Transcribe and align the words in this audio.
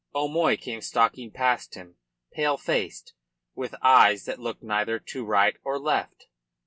O'Moy 0.15 0.57
came 0.57 0.81
stalking 0.81 1.29
past 1.29 1.75
him, 1.75 1.95
pale 2.31 2.57
faced, 2.57 3.13
with 3.53 3.75
eyes 3.83 4.25
that 4.25 4.39
looked 4.39 4.63
neither 4.63 4.97
to 4.97 5.23
right 5.23 5.55
nor 5.63 5.77
left. 5.77 6.25